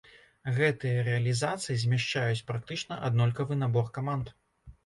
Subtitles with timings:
[0.55, 4.35] Гэтыя рэалізацыі змяшчаюць практычна аднолькавы набор каманд.